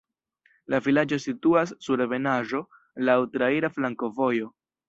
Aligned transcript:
La 0.73 0.79
vilaĝo 0.85 1.19
situas 1.25 1.75
sur 1.87 2.03
ebenaĵo, 2.07 2.65
laŭ 3.11 3.19
traira 3.37 3.75
flankovojo. 3.77 4.55